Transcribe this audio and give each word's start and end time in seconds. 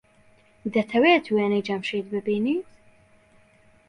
دەتەوێت 0.73 1.25
وێنەی 1.33 1.65
جەمشید 1.67 2.05
ببینیت؟ 2.13 2.69